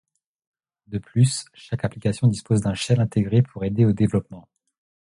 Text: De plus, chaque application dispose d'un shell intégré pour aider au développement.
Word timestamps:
De 0.87 0.97
plus, 0.97 1.45
chaque 1.53 1.85
application 1.85 2.25
dispose 2.27 2.61
d'un 2.61 2.73
shell 2.73 2.99
intégré 2.99 3.43
pour 3.43 3.65
aider 3.65 3.85
au 3.85 3.93
développement. 3.93 4.47